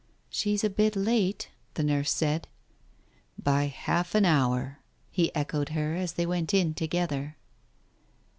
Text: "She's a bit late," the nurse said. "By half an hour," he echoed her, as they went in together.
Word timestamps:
"She's 0.31 0.63
a 0.63 0.69
bit 0.71 0.95
late," 0.95 1.49
the 1.75 1.83
nurse 1.83 2.09
said. 2.09 2.47
"By 3.37 3.65
half 3.65 4.15
an 4.15 4.25
hour," 4.25 4.79
he 5.11 5.31
echoed 5.35 5.69
her, 5.77 5.93
as 5.93 6.13
they 6.13 6.25
went 6.25 6.55
in 6.55 6.73
together. 6.73 7.37